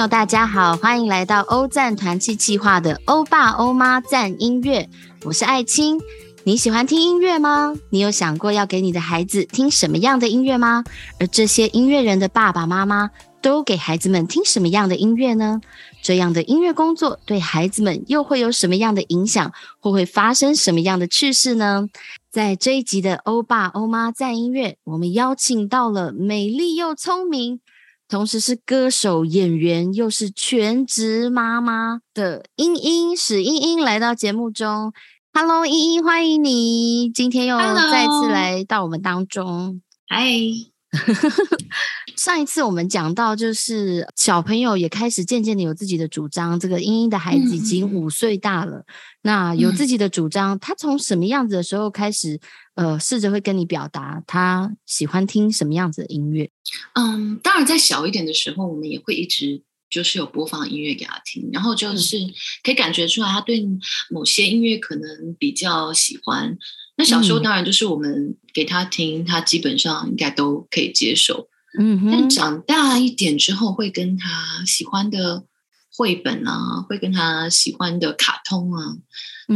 [0.00, 4.88] 友，大家好，欢迎来到欧赞团契计划的欧爸欧妈赞音乐，
[5.24, 6.00] 我是艾青。
[6.42, 7.74] 你喜欢听音乐吗？
[7.90, 10.84] 你有想过要给你的孩子听什么样的音乐吗？
[11.18, 13.10] 而这些音乐人的爸爸妈妈
[13.42, 15.60] 都给孩子们听什么样的音乐呢？
[16.02, 21.88] 这样的音乐工作对孩子们又会有什么样的影响，或会发生什么样的趣事呢？
[22.30, 27.60] 在这一集的欧爸欧妈赞音乐，我们邀请到了美丽又聪明。
[28.10, 34.92] 同时是歌手、演员，又是全职妈妈的英英史英英来到节目中。
[35.32, 37.08] Hello，英英，欢迎你！
[37.08, 39.80] 今天又再次来到我们当中。
[40.08, 40.26] 嗨。
[42.16, 46.58] 上一次我们讲到，就是小朋友也开始渐渐的有自己的主张。
[46.58, 48.84] 这个英英的孩子已经五岁大了，
[49.22, 50.58] 那有自己的主张。
[50.58, 52.40] 他从什么样子的时候开始，
[52.74, 56.50] 呃，试着会跟你表达他喜欢听什么样子的音乐？
[56.94, 62.18] 嗯，当然，在小一点的时候，我们也会一直就是有播放音乐给他听，然后就是
[62.62, 63.64] 可以感觉出来，他对
[64.10, 66.58] 某些音乐可能比较喜欢。
[66.96, 71.48] 那小时候当然就是我们给他听，他基本上应该都可以接受。
[71.78, 75.44] 嗯，但长大一点之后，会跟他喜欢的
[75.96, 78.96] 绘本啊，会跟他喜欢的卡通啊。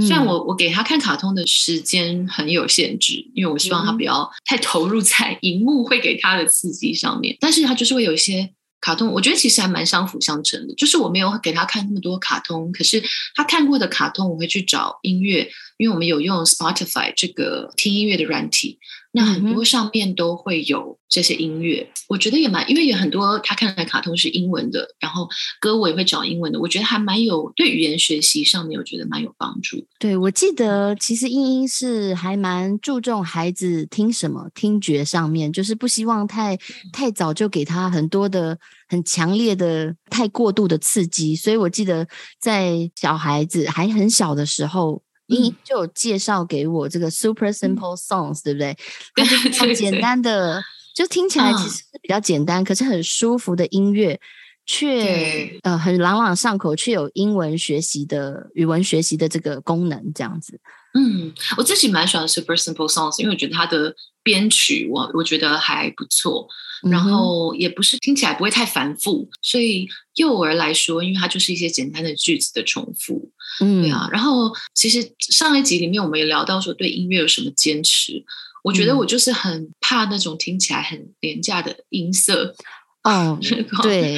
[0.00, 8.54] 虽然我我给他看卡通的时间很有限制，因为我希望他不要太投入在荧幕会给他的刺激上面，但是他就是会有一些。
[8.84, 10.74] 卡通，我觉得其实还蛮相辅相成的。
[10.74, 13.02] 就是我没有给他看那么多卡通，可是
[13.34, 18.78] 他看过的卡通，我会去找音乐，因为我们有用 Spotify 这个听音乐的软体。
[19.16, 25.28] 那很多上面都会有这些音乐，我觉得也蛮，因为有很多他看的卡通是英文的，然后
[25.60, 29.86] 歌我也会找英文的，我觉得还蛮有对语言学习上面，我觉得蛮有帮助。
[30.00, 36.58] 对，我记得其实英英是还蛮注重孩子听什么听觉上面，就是不希望太
[36.92, 38.58] 太早就给他很多的
[38.88, 42.08] 很强烈的太过度的刺激，所以我记得
[42.40, 45.03] 在小孩子还很小的时候。
[45.26, 48.76] 英就有介绍给我这个 Super Simple Songs，对不对？
[49.16, 50.00] 它是很简。
[50.00, 50.62] 单的，
[50.94, 54.20] 就听起来其实是比较简单，可是很舒服的音乐，
[54.66, 60.60] 却呃很朗朗上口，却有英文学习的语文学习的这个功能，这样子。
[60.96, 66.48] 嗯，我自己蛮喜欢 Super Simple Songs，因为我觉得它的编曲我我觉得还不错，
[66.90, 73.30] 然后也不是听起来不会太繁复，所以幼儿来说，因为它就是一些简单的句子的重复。
[73.60, 78.24] 嗯，对啊，然后其实上一集里面我们也聊到说对音乐有什么坚持，
[78.62, 82.54] 我觉得我就是很怕那种听起来很廉价的音色
[83.02, 83.38] 哦，
[83.82, 84.16] 对，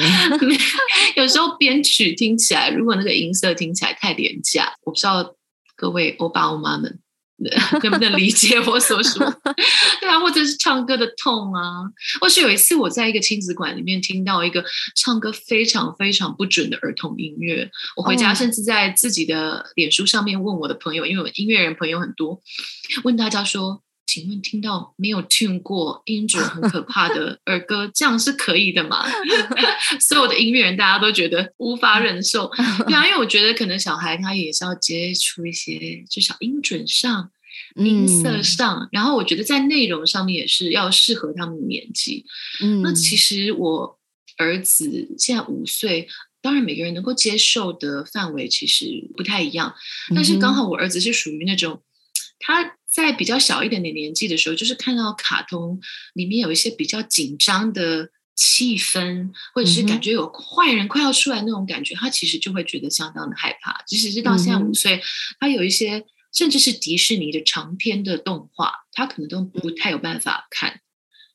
[1.17, 5.35] 有时候编曲听起来，如果那个音色听起来太廉价，我不知道
[5.77, 6.99] 各位欧巴欧妈们。
[7.83, 9.19] 能不能理解我所说？
[10.01, 11.85] 对啊，或者是唱歌的痛啊，
[12.19, 22.41] 或是有一次我在一个亲子馆里面听到一个唱歌非常非常不准的儿童音乐，我回家甚至在自己的脸书上面问我的朋友，因为我音乐人朋友很多，
[23.03, 29.05] 问大家说：“请问听到没有 tune 过音准很可怕的儿歌，这样是可以的吗？”
[30.01, 32.49] 所有的音乐人大家都觉得无法忍受，
[32.87, 37.29] 对啊，因为我觉得可能小孩他也是要接触一些至少音准上。
[37.75, 42.25] 音色上，然后我觉得在内容上面也是要适合他们的年纪。
[42.63, 43.99] 嗯，那其实我
[44.37, 46.07] 儿子现在五岁，
[46.41, 48.85] 当然每个人能够接受的范围其实
[49.15, 49.75] 不太一样。
[50.15, 51.83] 但是刚好我儿子是属于那种
[52.39, 55.79] 他在比较小一点点年纪的时候，就是看到卡通
[56.13, 63.83] 里面有一些比较紧张的气氛，或者是感觉有坏人快要出来那种感觉，他其实就会觉得相当的害怕。
[63.85, 65.01] 即使是到现在五岁，
[65.39, 66.05] 他有一些。
[66.33, 70.81] 甚至是迪士尼的长篇的动画，他可能都不太有办法看。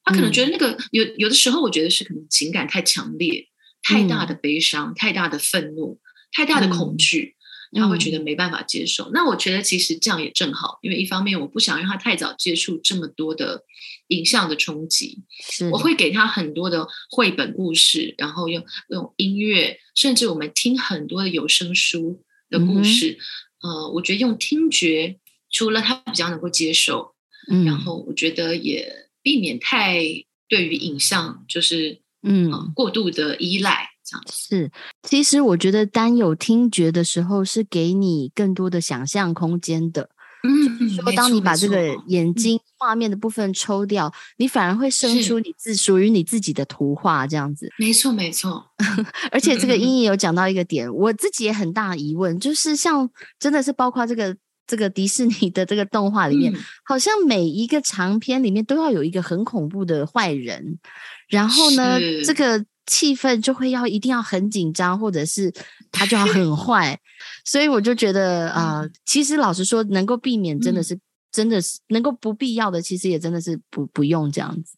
[0.05, 3.49] 他可能觉得那个有有的时候，我觉得是可能情感太强烈、
[3.83, 5.99] 太大的悲伤、太大的愤怒、
[6.31, 7.35] 太大的恐惧，
[7.81, 9.11] 他会觉得没办法接受。
[9.13, 13.65] 那我觉得其实这样也正好，因为一方面我不想让他太早接触这么多的
[14.09, 15.23] 影像的冲击，
[15.71, 23.19] 我会给他很多的绘本故事，然后用用音乐，甚至我们听很多的有声书的故事。
[23.63, 25.19] 呃，我觉得用听觉，
[25.51, 27.15] 除了他比较能够接受，
[27.51, 30.03] 嗯，然后我觉得也避免太
[30.49, 34.71] 对于影像就是嗯过度的依赖这样是，
[35.03, 40.11] 其实我觉得单有听觉的时候是给你更多的想象空间的。
[40.45, 41.97] 嗯，说当你把这个。
[42.09, 47.69] 眼睛画面的部分抽掉，你反而会生出你自属于你自己的图画，这样子。
[47.79, 48.67] 没错，没错。
[49.31, 53.09] 而且这个英译有讲到一个点，我自己也很大疑问，就是像
[53.39, 54.37] 真的是包括这个
[54.67, 56.53] 这个迪士尼的这个动画里面，
[56.85, 60.81] 好像每一个长片里面都要有一个很恐怖的坏人，
[61.29, 65.53] 然后呢，这个气氛就会要一定要很紧张，或者是
[65.91, 66.99] 他就要 很坏，
[67.45, 70.99] 所以我就觉得啊，其实老实说，能够避免真的是
[71.31, 74.77] 真的是能够不必要的，其实也真的是不不用这样子。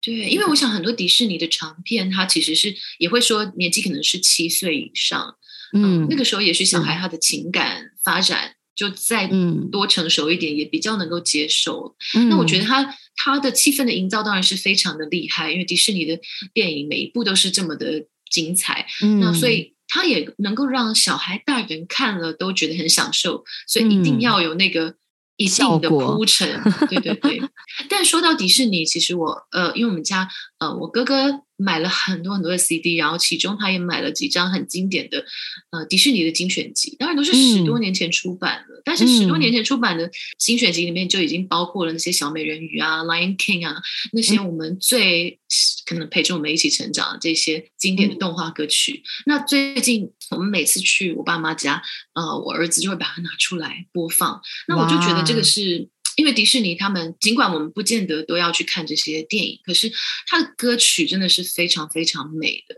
[0.00, 5.36] 对，因为我想很多迪士尼的长片，它其实是也会说年纪可能是七岁以上，
[5.74, 9.30] 嗯，那个时候也许小孩他的情感发展就再
[9.70, 11.94] 多成熟一点，也比较能够接受。
[12.28, 16.18] 那我觉得他他的气氛的营造当然是非常的厉害，因为迪士尼的
[16.52, 18.86] 电影每一部都是这么的精彩，
[19.20, 24.94] 那所以他也能够让小孩、大人看了都觉得很享受，所以一定要有那个。
[25.38, 27.42] 一定的铺陈，对对对。
[27.88, 30.28] 但说到迪士尼，其实我呃，因为我们家
[30.58, 35.24] 呃，我哥哥买了很多很多的 CD，然后其中他也买了几张很经典的
[35.70, 38.82] 呃迪士尼的精选集，当然都是十多年前出版的。
[38.84, 43.80] 但是十多年前出版的精选集里面就已经包括了那些小美人鱼啊、Lion King 啊
[44.12, 45.38] 那些我们最
[45.86, 49.04] 可能陪着我们一起成长的这些经典的动画歌曲。
[49.26, 51.80] 那最近我们每次去我爸妈家，
[52.14, 54.42] 呃，我儿子就会把它拿出来播放。
[54.66, 55.88] 那我就觉得这个是。
[56.16, 59.90] 因为迪士尼他们尽管我们不见得都要去看这些电影，可是
[60.26, 62.76] 他的歌曲真的是非常非常美的。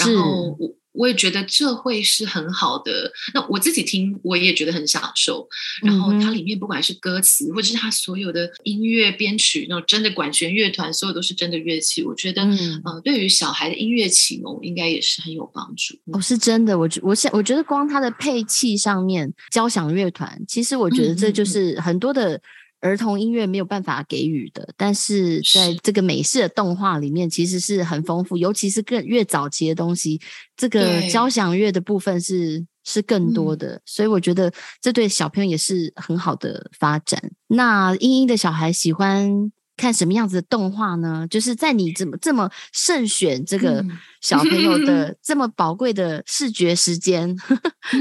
[0.00, 3.10] 然后我我也觉得这会是很好的。
[3.32, 5.48] 那我自己听我也觉得很享受。
[5.82, 12.04] 然后它里面不管是歌词，或者是它所有的音乐编曲，那种真的管弦乐团，所有都是真的乐器。
[12.04, 15.96] 我觉得，呃，对于小孩的音乐启蒙应该也是很有帮助。
[16.12, 16.78] 哦，是真的。
[16.78, 22.40] 我觉我想我觉得光它的配器上面，交响乐团，其实我觉得这就是很多的。
[22.84, 30.20] 儿童音乐没有办法给予的，但是在这个美式的动画里面，其实是很丰富，尤其是更越早期的东西，
[30.54, 34.52] 这个交响乐的部分是是更多的，所以我觉得
[34.82, 37.32] 这对小朋友也是很好的发展。
[37.46, 41.26] 那英英的小孩喜欢看什么样子的动画呢？
[41.28, 43.84] 就是在你怎么这么慎选这个
[44.20, 47.36] 小朋友的 这么宝贵的视觉时间，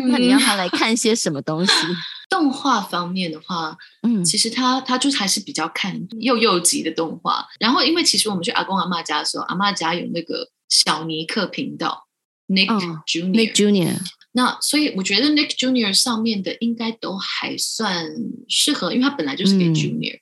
[0.10, 1.72] 那你让他来看些什么东西？
[2.30, 7.46] 动画方面的话，嗯，其实他他就还是比较看幼幼级的动画。
[7.60, 12.08] 然后，因为其实我们去阿公阿妈家的时候，阿妈家有那个小尼克频道
[12.48, 12.68] ，Nick
[13.06, 13.98] Junior，Nick Junior。
[14.36, 18.08] 那所以我觉得 Nick Junior 上面的应该都还算
[18.48, 20.18] 适合，因为他本来就是给 Junior，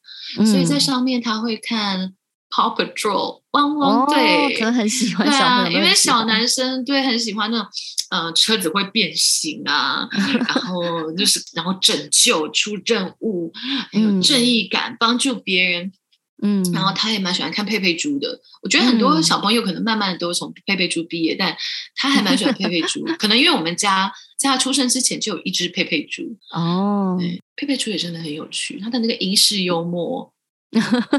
[0.45, 2.13] 所以在上面他会看。
[2.53, 7.67] Paw Patrol，汪汪队可能很喜欢，对啊，因为小男生对很喜欢那种，
[8.09, 13.53] 呃，车子会变形啊，然后就是然后拯救出任务，
[13.93, 15.93] 有正义感，帮助别人，
[16.41, 18.39] 嗯，然后他也蛮喜欢看佩佩猪的。
[18.61, 21.55] 我觉得很多小朋友可能慢慢都从佩佩猪毕业，但
[21.95, 27.17] 他还蛮喜欢佩佩猪， 可能因为我们家在他出生之前就有一只佩佩猪哦，
[27.55, 30.33] 佩佩猪也真的很有趣，他的那个英式幽默。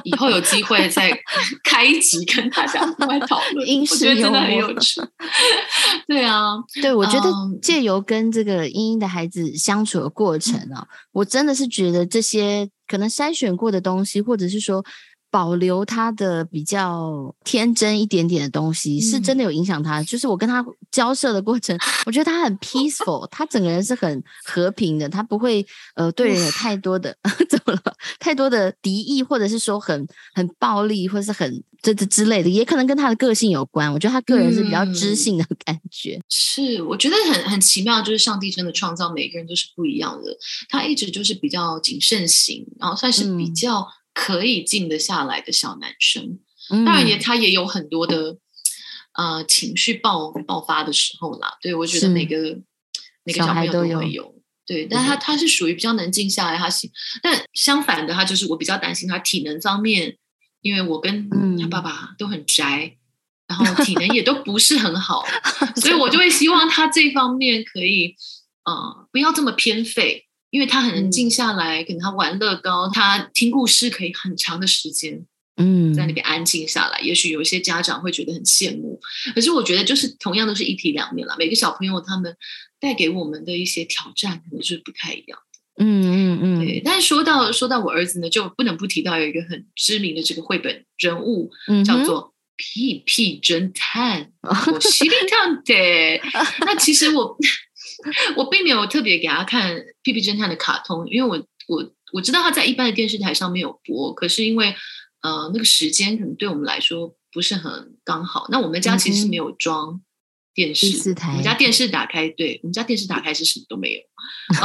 [0.05, 1.11] 以后有机会再
[1.63, 4.99] 开一集跟大家来讨论， 我觉得真的很有趣。
[6.09, 7.31] 对啊，对我觉得
[7.61, 14.83] 借由跟这个英英的孩子相处的过程啊，我真的是觉得这些可能筛选过的东西，或者是说。
[15.33, 20.03] 保留他的比较天真一点点的东西，是真的有影响他。
[20.03, 21.75] 就是我跟他交涉的过程，
[22.05, 27.17] 我觉得他很 peaceful，他整个人是很和平的，他不会呃对人有太多的
[27.49, 33.91] 怎么了，太多的敌意，或者是说很很暴力，或者是很这这之类的，也可能跟他的个性有关。
[33.91, 36.21] 我觉得他个人是比较知性的感觉。
[36.29, 40.37] 是，我觉得很很奇妙，就是上帝真的创造每个人都是不一样的。
[40.69, 43.89] 他一直就是比较谨慎型，然后算是比较。
[44.15, 46.39] 可以静得下来的小男生，
[46.69, 48.37] 当然也他也有很多的
[49.15, 51.57] 呃情绪爆爆发的时候啦。
[51.61, 52.61] 对我觉得每个
[53.25, 54.35] 每个小朋友都会有，
[54.67, 56.91] 对，但他他是属于比较能静下来，他行。
[57.23, 60.17] 但相反的，他就是我比较担心他体能方面，
[60.61, 61.29] 因为我跟
[61.59, 62.97] 他爸爸都很宅，
[63.47, 65.25] 然后体能也都不是很好，
[65.77, 68.15] 所以我就会希望他这方面可以
[68.65, 70.27] 呃不要这么偏废。
[70.53, 75.25] 因为他很能静下来，可能他玩乐高，他听故事可以很长的时间，
[75.57, 77.01] 嗯，在那边安静下来。
[77.01, 79.01] 也许有一些家长会觉得很羡慕，
[79.35, 81.35] 可是我觉得就是同样都是一体两面了。
[81.39, 82.37] 每个小朋友他们
[82.79, 85.83] 带给我们的一些挑战可能是不太一样的。
[85.83, 86.61] 嗯嗯嗯。
[86.61, 91.51] 对，但是说到说到我儿子呢，就不能不提到有一个很知名的这个绘本人物，
[91.83, 95.75] 叫做屁屁侦探，我犀利探的。
[96.67, 97.39] 那其实我。
[98.37, 101.37] 我并没有特别给他看《屁屁侦探》的卡通，因为我
[101.69, 104.75] 我我知道他在一般的电视台上面有播，可是因为
[105.23, 108.47] 呃那个时间可能对我们来说不是很刚好。
[108.51, 110.01] 那我们家其实没有装
[110.55, 114.01] 电视，我们家电视打开，对我们家电视打开是什么都没有，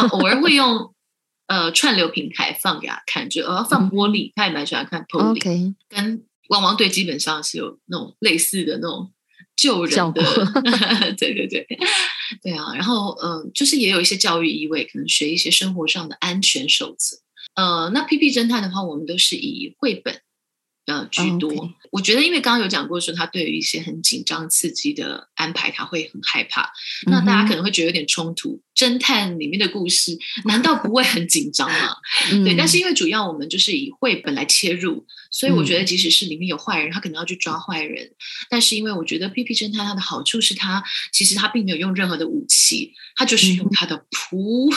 [0.10, 0.94] 偶尔会用
[1.48, 5.40] 呃串流平台放给他看，就呃放玻璃，他也蛮喜欢看玻璃，
[5.88, 9.12] 跟汪汪队基本上是有那种类似的那种。
[9.58, 10.24] 救人的，
[11.20, 11.68] 对对对，
[12.42, 12.74] 对啊。
[12.76, 17.18] 然后嗯，就是也有一些教育意味，可能学一些生活上的安全守则。
[17.56, 20.22] 呃，那 P P 侦探的话，我们都是以绘本。
[20.86, 21.70] 呃，居多。
[21.92, 26.72] 我觉得，因为刚刚有讲过，说他对于一些很紧张、刺激的安排，他会很害怕。
[27.08, 28.62] 那大家可能会觉得有点冲突。
[28.74, 31.98] 侦探里面的故事， 难道不会很紧张吗？
[32.46, 32.56] 对。
[32.56, 38.12] 但是因为主要我们就是以绘本来切入，所以我觉得，即使是里面有坏人，他可能要去抓坏人。
[38.50, 44.70] 但是因为我觉得 P P 侦探它的好处是，他其实他并没有用任何的武器，他就是用他的扑。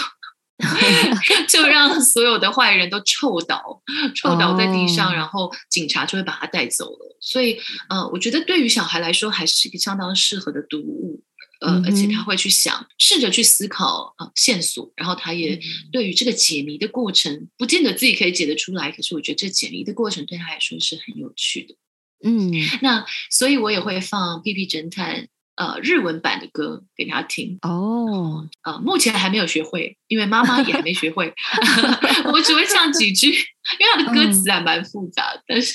[1.49, 3.83] 就让所有的坏人都臭倒，
[4.15, 7.17] 臭倒在地上，然后警察就会把他带走了。
[7.19, 11.25] 所以，呃，我觉得对于小孩来说，还是一个相当适合的读物。
[11.61, 15.61] 呃，而且他会去想，试着去思考呃线索，然后他也
[15.93, 21.75] 对于这个解谜的过程，不见得自己可以解得出来，可是我觉得这解谜的过程对他来说是很有趣的。
[22.23, 22.53] 嗯，
[22.83, 25.23] 那所以我也会放《屁屁侦探》。
[25.57, 28.49] 呃，日文版的歌给他听哦。
[28.63, 31.35] 呃，目前还没有学会，因为妈妈也还没学会。
[32.33, 35.39] 我只会唱几句，因为他的歌词还蛮复杂。
[35.47, 35.75] 但是，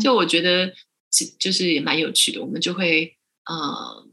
[0.00, 0.72] 就我觉得，
[1.38, 2.40] 就是也蛮有趣的。
[2.40, 4.06] 我们就会呃，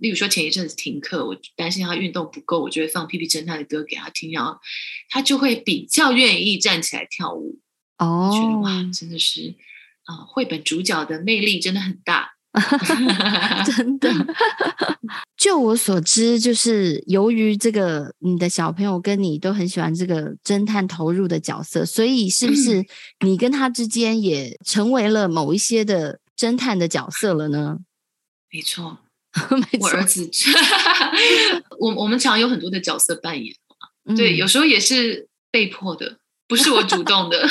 [0.00, 4.58] 例如说前一阵子停课，我担心他运动不够，我就会放《屁屁侦探》的歌给他听，然后
[5.08, 7.60] 他就会比较愿意站起来跳舞。
[7.98, 9.54] 哦，觉得哇，真的是
[10.04, 12.32] 啊，绘本主角的魅力真的很大。
[13.64, 14.10] 真的，
[15.38, 22.84] 就我所知，就是由于这个你的小朋友跟你都很喜欢这个侦探投入的角色，所以是不是
[23.24, 27.78] 你跟他之间也成为了某一些的侦探的角色了呢？
[28.52, 28.98] 没错，
[29.80, 30.28] 我儿子，
[31.78, 33.54] 我我们常有很多的角色扮演，
[34.16, 36.18] 对，有时候也是被迫的。
[36.48, 37.46] 不是我主动的，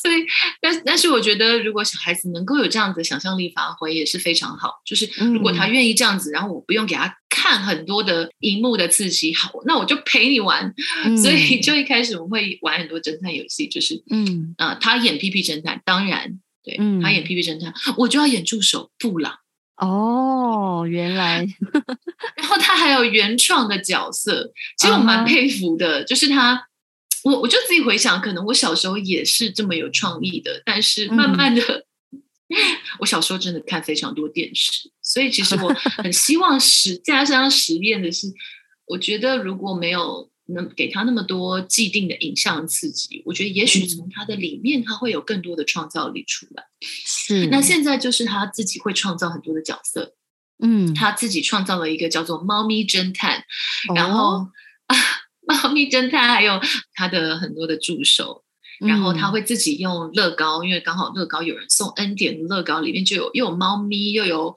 [0.00, 0.24] 所以，
[0.60, 4.74] 但但是我觉得，如果小孩子能够有这样子想象力发挥，也是非常好。
[4.86, 10.72] 就是如果他愿意这样子，然后我不用给他看很多的荧幕的刺激，好，那我就陪你玩。
[11.20, 19.40] 所以就一开始我们会玩很多侦探游戏，就是嗯啊，他演屁屁侦探，当然对他演屁屁侦探，我就要演助手布朗。
[19.78, 21.46] 哦，原来，
[22.36, 26.64] 然后他还有原创的角色，其实我蛮佩服的，就是他。
[27.24, 31.84] 我我就自己回想，可能我小时候也是这么有创意的，但是慢慢的，
[33.00, 38.28] 我小时候真的看非常多电视，所以其实我很希望实在他身上实验的是，
[38.86, 46.64] 我觉得如果没有能给他那么多既定的影像刺激，我觉得也许从他的里面他会有更多的创造力出来。
[46.80, 50.14] 是，那现在就是他自己会创造很多的角色，
[50.62, 53.44] 嗯，他自己创造了一个叫做“猫咪侦探”，
[53.94, 54.48] 然后
[54.86, 54.96] 啊。
[55.48, 56.60] 猫咪侦探还有
[56.92, 58.44] 他的很多的助手，
[58.80, 64.54] 然后他会自己用乐高，因为刚好乐高有人送 N 点乐高，里面就有又有猫咪又有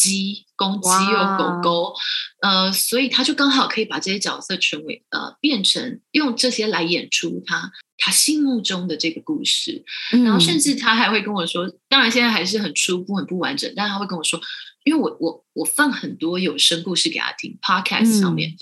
[0.00, 1.94] 鸡公鸡又有狗狗，
[2.42, 9.84] 呃，所以他就刚好可以把这些角色成为呃变成用这些来演出他他心目中的这个故事，
[10.24, 14.40] 然后甚至他还会跟我说，当然现在还是很初步很不完整，但他会跟我说。
[14.84, 18.54] 因为我我我放很多有声故事给他听，podcast 上面，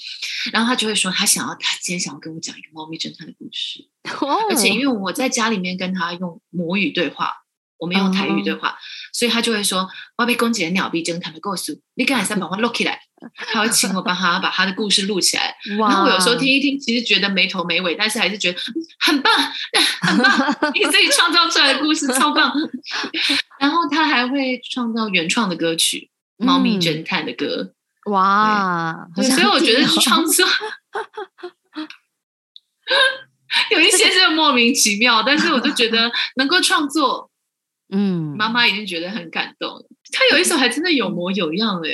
[0.50, 3.86] 然后他就会说他想要他今天想要跟我讲一个猫咪侦探的故事，
[4.50, 7.32] 而且因为我在家里面跟他用母语对话，
[7.78, 8.76] 我们用台语对话，
[9.12, 13.00] 所以他就会说我被攻击的鸟逼侦探的故事，你赶紧把我录起来，
[13.52, 18.58] 他会请我帮他把他的故事录起来， 然后我有时候听一听，其实觉得没头没尾，但是还是觉得
[19.00, 19.32] 很棒，
[20.02, 22.52] 很棒， 你自己创造出来的故事超棒，
[23.60, 26.10] 然后他还会创造原创的歌曲。
[26.38, 27.72] 猫咪侦探的歌，
[28.10, 28.94] 哇！
[29.16, 30.46] 所以我觉得创作。
[33.70, 37.30] 有一些是莫名其妙，但是我就觉得能够创作，
[37.90, 39.86] 嗯，妈妈已经觉得很感动。
[40.12, 41.90] 他有一首还真的有模有样哎，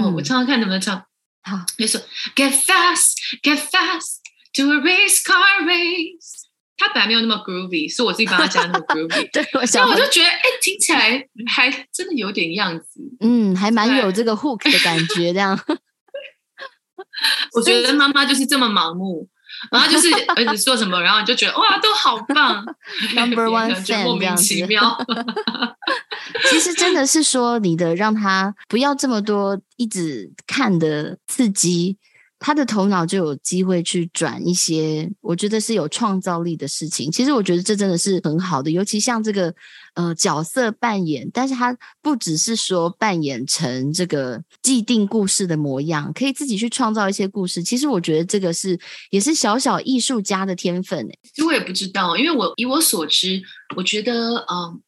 [0.00, 0.96] 哦，我唱唱看能不能唱。
[1.42, 1.98] 好，那首
[2.34, 4.18] Get fast, get fast
[4.54, 6.46] to a race car race。
[6.76, 9.28] 他本来没有那么 groovy，是我自己帮他加那么 groovy。
[9.32, 13.00] 对，所以我就觉得，哎，听起来还真的有点样子。
[13.20, 15.58] 嗯，还蛮有这个 hook 的感觉，这样。
[17.54, 19.28] 我觉得妈妈就是这么盲目，
[19.70, 22.64] 然后就是儿子说什么，然后你就觉得哇，都好棒，
[23.14, 24.96] number one fan 莫名其妙。
[26.50, 31.96] 其实真的是说，你的让他不要这么多一直看的刺激。
[32.38, 37.10] 他的头脑就有机会去转一些，我觉得是有创造力的事情。
[37.10, 39.52] 其实我觉得这真的是很好的，尤其像这个
[39.94, 47.62] 呃角色扮演，但是他不只是说扮演成这个既定故事的模样，可以自己去创造一些故事。
[47.62, 48.78] 其实我觉得这个是
[49.10, 51.18] 也是小小艺术家的天分诶。
[51.34, 53.42] 其实我也不知道，因为我以我所知，
[53.76, 54.80] 我觉得嗯。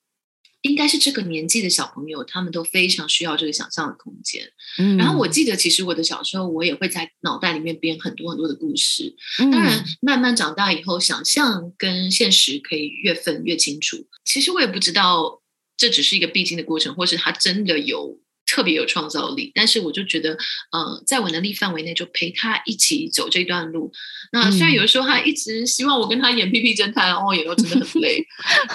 [0.63, 4.43] 应该是这个年纪的小朋友，他们都非常需要这个想象的空间。
[4.79, 9.15] 嗯然后我记得，其实我的小时候，我也会在脑袋里面编很多很多的故事。
[9.39, 13.97] 嗯当然，慢慢长大以后，想象跟现实可以越分越清楚。
[14.25, 15.41] 其实我也不知道，
[15.77, 19.51] 这只是一个必经的过程，或是他真的有特别有创造力。
[19.55, 20.37] 但是我就觉得，
[20.73, 23.91] 呃，在我能力范围内，就陪他一起走这段路。
[24.33, 28.25] 那虽然嗯有的时候他一直希望我跟他演屁屁侦探，哦，有时候真的很累。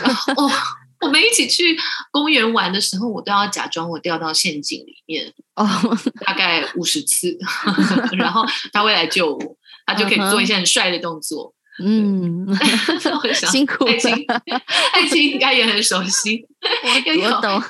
[0.03, 0.51] 然后哦，
[1.05, 1.77] 我们一起去
[2.11, 5.31] 公园玩的时候，我都要假装我掉到陷阱里面。
[5.55, 5.65] 哦，
[6.25, 7.37] 大概五十次，
[8.17, 8.43] 然后
[8.73, 11.53] 他会来救我，他就可以做一些很帅的动作。
[11.77, 12.47] 嗯，
[13.51, 14.41] 辛苦 爱情了，
[14.93, 16.47] 爱情应该也很熟悉。
[17.05, 17.61] 有我懂，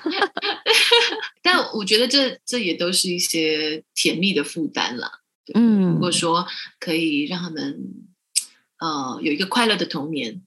[1.41, 5.21] 但我觉得这这也都是一些甜蜜的负担了。
[5.55, 5.93] 嗯。
[5.93, 6.45] 如果说
[6.79, 7.79] 可以让他们
[8.79, 10.43] 呃有一个快乐的童年，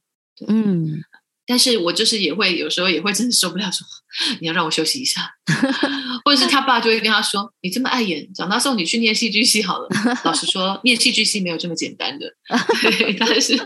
[0.47, 1.03] 嗯，
[1.49, 3.87] 但是我就是也会有时候也会真的受不了说，
[4.41, 5.23] 你要让我休息一下，
[6.25, 9.89] 或者是他爸就会跟他说，你这么爱演，长大送你去念戏剧系好了。
[10.25, 12.27] 老实说，念戏剧系没有这么简单的，
[12.83, 13.57] 对，但是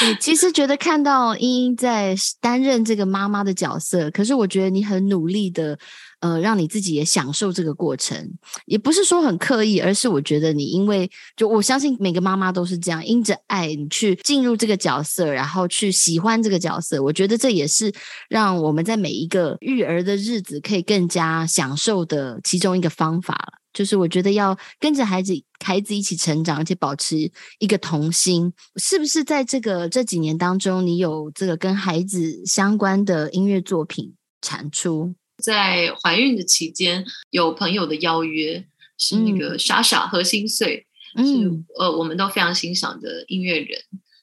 [0.00, 5.78] 对，其实觉得看到英英在担任这个妈妈的角色，可是我觉得你很努力的，
[6.24, 8.16] 呃，让你自己也享受这个过程，
[8.64, 17.92] 也不是说很刻意，而是我觉得你因为就我相信每个妈妈都是这样，因着爱你去进入这个角色，然后去喜欢这个角色，我觉得这也是
[18.30, 23.58] 让我们在每一个育儿的日子可以更加享受的其中一个方法了。
[23.74, 35.14] 就是我觉得要跟着孩子孩子一起成长，而且保持一个童心，是不是在这个这几年当中，你有这个跟孩子相关的音乐作品产出？
[35.44, 40.86] 在怀孕的期间，有朋友的邀约是那个莎莎和心碎，
[41.16, 41.26] 嗯。
[41.26, 43.82] 是呃我们都非常欣赏的音乐人。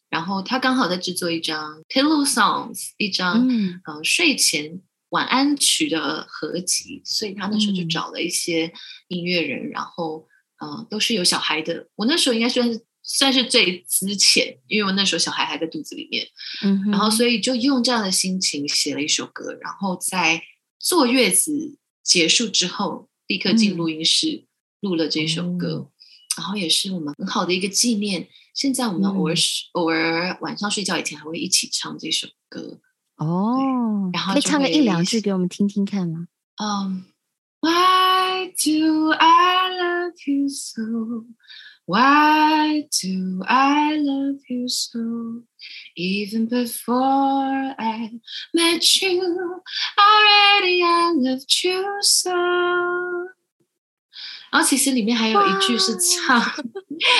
[0.09, 3.79] 然后他刚好在制作一张 Pillow Songs，一张嗯。
[3.85, 7.89] 呃睡前晚安曲的合集，所以他那时候就嗯。
[7.89, 8.73] 找了一些
[9.07, 10.27] 音乐人，然后
[10.59, 11.87] 呃都是有小孩的。
[11.95, 16.27] 我那时候应该算是算是最之前，因为我那时候小孩还在肚子里面，
[16.63, 20.41] 嗯，然后所以就用这样的心情写了一首歌，然后在
[20.81, 24.45] 坐月子结束之后，立刻进嗯录音室
[24.79, 25.91] 录了这首歌，哦
[26.37, 28.27] 然后也是我们很好的一个纪念。
[28.53, 29.37] 现在我们偶尔、嗯
[29.73, 32.79] 偶尔晚上睡觉以前还会一起唱这首歌。
[33.17, 36.27] 哦，然后可以唱个一两句给我们听听看吗？
[36.57, 37.05] 嗯、
[37.59, 40.81] Why do I love you so?
[41.86, 45.42] Why do I love you so?
[45.94, 48.10] Even before I
[48.52, 49.62] met you,
[49.96, 52.32] already I loved you so.
[54.56, 56.40] 然后其实里面还有一句是唱，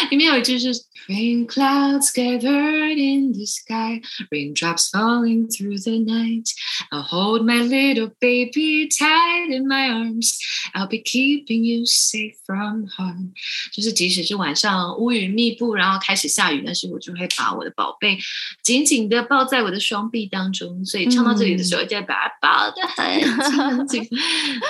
[0.09, 0.69] 里面有一句是
[1.07, 6.47] Rain clouds gathered in the sky, raindrops falling through the night.
[6.91, 10.37] I'll hold my little baby tight in my arms.
[10.75, 13.33] I'll be keeping you safe from harm.
[13.73, 18.19] 就是即使是晚上乌云密布，然后开始下雨，但是我就会把我的宝贝
[18.63, 20.85] 紧紧的抱在我的双臂当中。
[20.85, 24.07] 所以唱到这里的时候，就要把它抱得很紧很紧。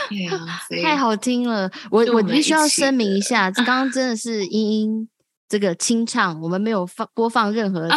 [0.10, 5.01] 对呀，太好听了，我我必须要声明一的下，刚刚真的是英英
[5.52, 7.90] 这个清唱，我们没有放播放任何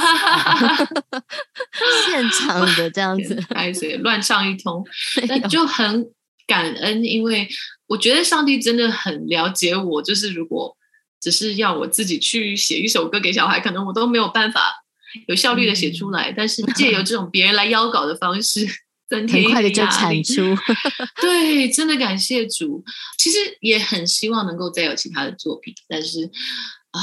[2.05, 4.85] 现场的这样子，拍水乱唱一通，
[5.23, 6.11] 没有但就很
[6.49, 7.49] 感恩，因为
[7.87, 10.03] 我觉得上帝真的很了解我。
[10.03, 10.77] 就是如果
[11.21, 14.83] 只是要我自己去写一首歌给小孩，可能我都没有办法
[15.29, 16.33] 有效率的写出来。
[16.37, 18.67] 但是借由这种别人来邀稿的方式，
[19.09, 20.43] 很快的就产出。
[21.23, 22.85] 对，真的感谢主。
[23.17, 26.29] 其实也很希望能够再有其他的作品，但是
[26.91, 27.01] 啊，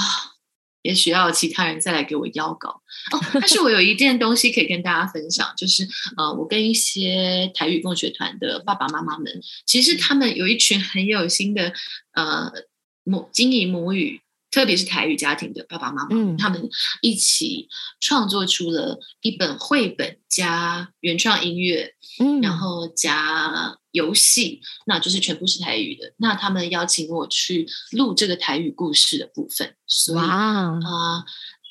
[0.81, 3.19] 也许要其他人再来给我邀稿哦。
[3.33, 11.73] 但是我有一件东西可以跟大家分享，就是呃，我跟一些台语共学团的爸爸妈妈们，其实他们有一群很有心的
[12.13, 12.51] 呃
[13.03, 14.21] 母经营母语。
[14.53, 17.69] 特别是台语家庭的爸爸妈妈，嗯他们一起
[18.01, 26.13] 创作出了一本绘本加原创音乐，嗯，然后加游戏，那就是全部是台语的。
[26.17, 31.25] 那他们邀请我去录这个台语故事的部分，所以啊哇，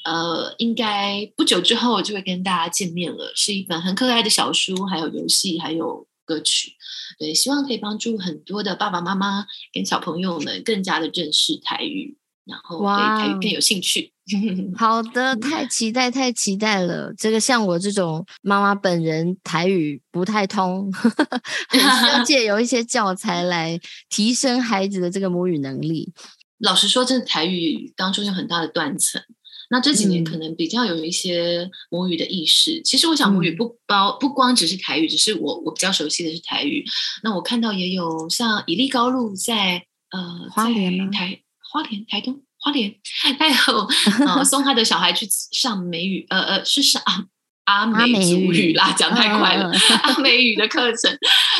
[0.04, 3.32] 呃，应该不久之后就会跟大家见面了。
[3.34, 6.72] 是一本很可爱的小书，还有游戏，还有歌曲。
[7.18, 12.86] 对，希望可以帮助很多的爸爸妈妈跟小朋友们更加的认识台语，然后对
[13.18, 14.12] 台语更有兴趣。
[14.76, 17.12] 好的，太期待，太期待了。
[17.16, 20.92] 这个像我这种妈妈本人台语不太通，
[21.68, 26.12] 很需要借由一些教材来提升孩子的这个母语能力。
[26.58, 29.22] 老实说，真的台语当中有很大的断层。
[29.72, 32.82] 那这几年可能比较有一些母语的意识。
[32.82, 36.84] 其实我想母语不包不光只是台语，只是我我比较熟悉的是台语。
[37.22, 41.40] 那我看到也有像以利高路在呃花莲台
[41.72, 42.94] 花莲台东花莲，
[43.38, 47.02] 还有呃送他的小孩去上美语呃呃是上。
[47.66, 49.70] 阿美族语啦，讲太快了。
[50.02, 51.16] 阿美语的课程，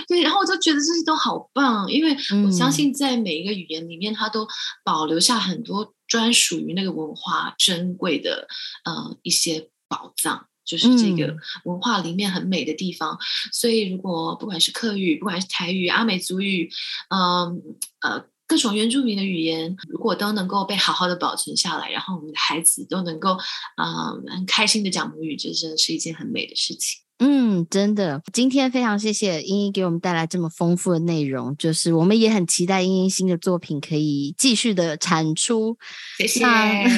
[0.09, 4.45] 对，然后我就觉得这些都好棒，因为我相信在每一个语言里面，它都
[4.83, 8.49] 保留下很多专属于那个文化珍贵的
[8.85, 13.17] 呃一些宝藏，就是这个文化里面很美的地方。
[13.53, 16.69] 所以，如果不管是客语，不管是台语、阿美族语，
[17.11, 17.63] 嗯
[18.01, 18.25] 呃。
[18.51, 23.39] 各种原住民的语言，如果都能够被好好的保存下来，然后我们的孩子都能够，
[23.77, 27.01] 嗯，很开心的讲母语，这真的是一件很美的事情。
[27.21, 35.79] 嗯，真的，今天非常谢谢英英给我们带来这么丰富的内容，就是我们也很期待英英新的作品可以继续的产出。
[36.19, 36.45] 谢谢，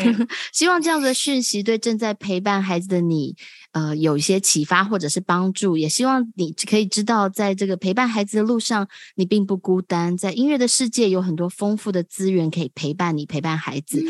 [0.55, 3.37] 希望这样子的讯息对正在陪伴孩子的你。
[3.73, 10.17] 呃，有一些启发或者是帮助，也希望你可以知道，在这个陪伴孩子的路上，你并不孤单。
[10.17, 14.05] 在音乐的世界，有很多丰富的资源可以陪伴你，陪伴孩子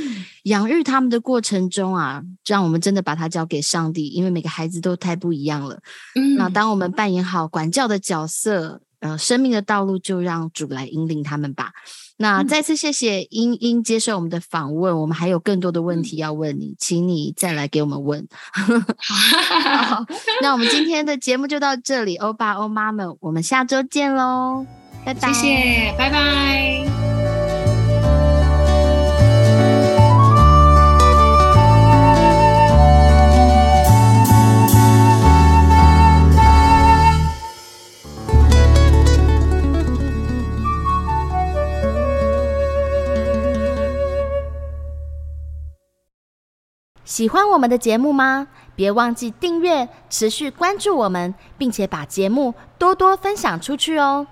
[0.45, 5.81] 养育他们的过程中啊，让我们真的把它交给上帝，因为每个孩子都太不一样了。
[6.17, 11.73] 嗯那当我们扮演好管教的角色，呃，生命的道路就让主来引领他们吧。
[12.19, 18.25] 那再次谢谢英英接受我们的访问，我们还有更多的问题要问你，请你再来给我们问。
[18.53, 20.07] 好，
[20.41, 24.65] 那我们今天的节目就到这里，欧巴欧妈们，我们下周见喽，
[25.05, 27.12] 拜拜，谢谢，拜拜。
[47.13, 48.49] 喜欢我们的节目吗？
[48.75, 54.27] 别忘记订阅、持续关注我们，并且把节目多多分享出去哦。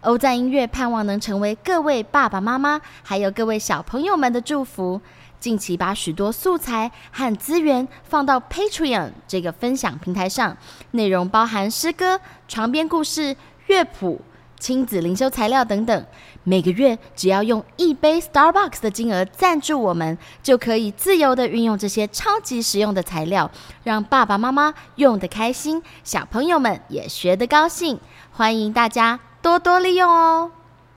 [0.00, 5.00] 欧赞音乐盼望能成为各位爸爸妈妈还有各位小朋友们的祝福。
[5.38, 10.56] 近期把许多素材和资源放到 Patreon 这个分享平台上，
[10.90, 13.36] 内容包含诗歌、床边故事、
[13.68, 14.20] 乐谱。
[14.64, 16.06] 亲子灵修材料等等，
[16.42, 23.50] 每个月只要用一杯 Starbucks 的金额赞助我们，就可以自由的运用这些超级实用的材料，
[23.82, 28.00] 让爸爸妈妈用的开心，小朋友们也学得高兴。
[28.32, 30.50] 欢迎大家多多利用哦！